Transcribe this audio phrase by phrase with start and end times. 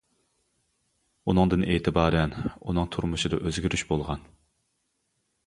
[1.29, 4.27] ئۇنىڭدىن ئېتىبارەن ئۇنىڭ تۇرمۇشىدا ئۆزگىرىش بولغان.